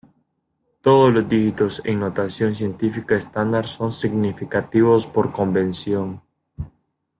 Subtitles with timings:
[0.81, 6.23] Todos los dígitos en notación científica estándar son significativos por convención.